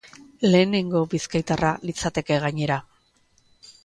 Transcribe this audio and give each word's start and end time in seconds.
Lehenengo 0.53 1.01
bizkaitarra 1.11 1.71
litzateke, 1.89 2.39
gainera. 2.45 2.79